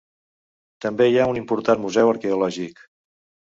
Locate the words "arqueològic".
2.17-2.87